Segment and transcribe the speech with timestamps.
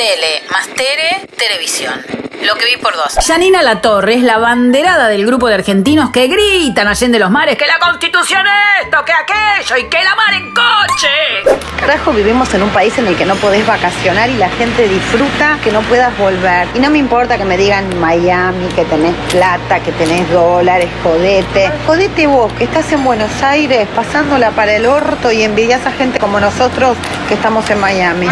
[0.00, 2.02] Tele más Tere, televisión.
[2.46, 3.18] Lo que vi por dos.
[3.22, 7.66] Janina Latorre es la banderada del grupo de argentinos que gritan allende los mares que
[7.66, 11.60] la constitución es esto, que aquello y que la mar en coche.
[11.78, 15.58] Carajo, vivimos en un país en el que no podés vacacionar y la gente disfruta
[15.62, 16.66] que no puedas volver.
[16.74, 21.70] Y no me importa que me digan Miami, que tenés plata, que tenés dólares, jodete.
[21.86, 26.18] Jodete vos, que estás en Buenos Aires pasándola para el orto y envidias a gente
[26.18, 26.96] como nosotros
[27.28, 28.28] que estamos en Miami.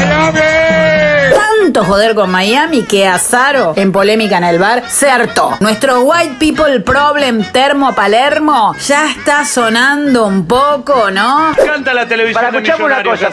[1.69, 5.51] Tanto joder con Miami que Azaro, en polémica en el bar, se hartó.
[5.61, 11.55] Nuestro White People Problem Termo Palermo ya está sonando un poco, ¿no?
[11.63, 13.27] Canta la televisión Para escuchar una cosa.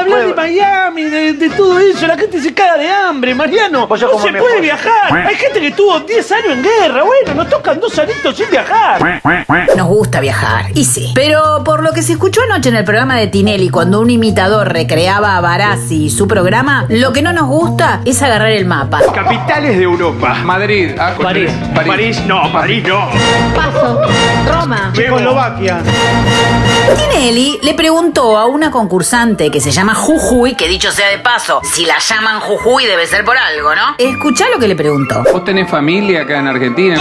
[0.00, 0.34] Hablar de.
[0.34, 3.88] Miami, de, de todo eso, la gente se caga de hambre, Mariano.
[3.88, 5.26] No como se puede viajar.
[5.26, 7.04] Hay gente que tuvo 10 años en guerra.
[7.04, 9.22] Bueno, nos tocan dos añitos sin viajar.
[9.74, 11.12] Nos gusta viajar, y sí.
[11.14, 14.70] Pero por lo que se escuchó anoche en el programa de Tinelli, cuando un imitador
[14.70, 19.00] recreaba a Barassi y su programa, lo que no nos gusta es agarrar el mapa.
[19.14, 20.34] Capitales de Europa.
[20.44, 20.90] Madrid.
[20.98, 21.50] ah, París.
[21.74, 21.88] París.
[21.88, 23.08] París, no, París no.
[23.54, 24.00] Paso.
[24.48, 24.90] Roma.
[24.94, 25.80] Checoslovaquia.
[26.96, 31.60] Tinelli le preguntó a una concursante que se llama Jujuy, que dicho sea de paso,
[31.62, 33.94] si la llaman Jujuy debe ser por algo, ¿no?
[33.98, 35.22] Escuchá lo que le preguntó.
[35.32, 37.00] ¿Vos tenés familia acá en Argentina?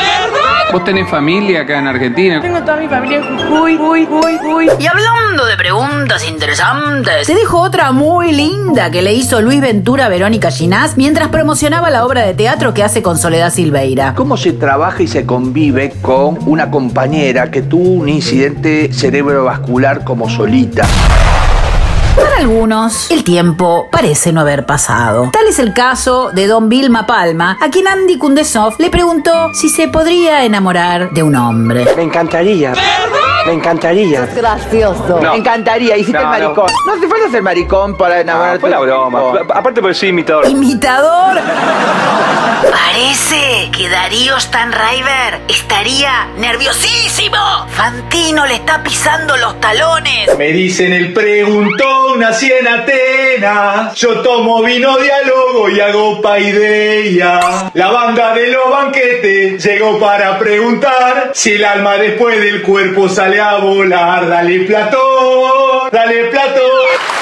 [0.71, 2.41] ¿Vos tenés familia acá en Argentina?
[2.41, 4.69] Tengo toda mi familia en Jujuy, uy, uy, uy.
[4.77, 10.07] Y hablando de preguntas interesantes, te dejo otra muy linda que le hizo Luis Ventura
[10.07, 14.13] a Verónica Ginás mientras promocionaba la obra de teatro que hace con Soledad Silveira.
[14.15, 20.29] ¿Cómo se trabaja y se convive con una compañera que tuvo un incidente cerebrovascular como
[20.29, 20.85] solita?
[22.17, 25.29] Para algunos, el tiempo parece no haber pasado.
[25.31, 29.69] Tal es el caso de don Vilma Palma, a quien Andy Kundesov le preguntó si
[29.69, 31.85] se podría enamorar de un hombre.
[31.95, 32.73] Me encantaría.
[33.47, 34.25] Me encantaría.
[34.35, 35.19] Gracioso.
[35.21, 35.95] Me encantaría.
[35.97, 36.65] Hiciste No, el maricón.
[36.85, 36.93] No.
[36.93, 38.59] hace falta ser maricón para enamorarte.
[38.59, 39.39] fue la de un broma.
[39.41, 39.53] tipo.
[39.53, 40.47] Aparte porque soy imitador.
[40.47, 41.39] ¿Imitador?
[42.71, 47.37] Parece que Darío Stanraiver estaría nerviosísimo.
[47.69, 50.35] Fantino le está pisando los talones.
[50.37, 53.93] Me dicen el preguntón, nací en Atenas.
[53.95, 57.39] Yo tomo vino diálogo y hago paideia.
[57.73, 63.36] La banda de los banquetes llegó para preguntar si el alma después del cuerpo sale
[63.39, 64.27] a volar.
[64.27, 67.17] Dale Platón, dale Platón.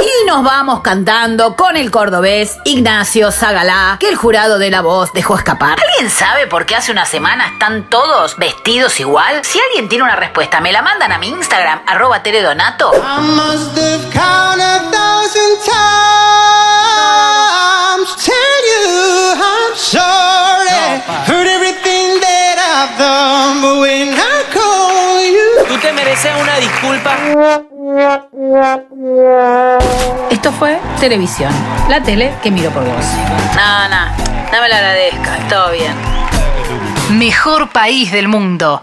[0.00, 5.12] Y nos vamos cantando con el cordobés Ignacio Zagalá, que el jurado de la voz
[5.12, 5.78] dejó escapar.
[5.80, 9.44] ¿Alguien sabe por qué hace una semana están todos vestidos igual?
[9.44, 12.90] Si alguien tiene una respuesta, me la mandan a mi Instagram, arroba teledonato.
[26.04, 27.16] Mereces una disculpa.
[30.30, 31.52] Esto fue televisión,
[31.88, 33.04] la tele que miro por vos.
[33.54, 34.06] No, no,
[34.52, 35.94] no me lo agradezca, todo bien.
[37.10, 38.82] Mejor país del mundo.